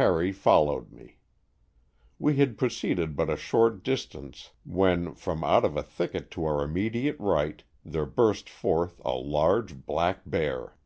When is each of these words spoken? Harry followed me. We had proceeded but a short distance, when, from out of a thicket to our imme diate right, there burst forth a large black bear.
Harry 0.00 0.32
followed 0.32 0.90
me. 0.92 1.18
We 2.18 2.36
had 2.36 2.56
proceeded 2.56 3.14
but 3.14 3.28
a 3.28 3.36
short 3.36 3.82
distance, 3.84 4.52
when, 4.64 5.14
from 5.14 5.44
out 5.44 5.62
of 5.62 5.76
a 5.76 5.82
thicket 5.82 6.30
to 6.30 6.46
our 6.46 6.66
imme 6.66 6.90
diate 6.90 7.16
right, 7.18 7.62
there 7.84 8.06
burst 8.06 8.48
forth 8.48 8.98
a 9.04 9.12
large 9.12 9.84
black 9.84 10.22
bear. 10.24 10.78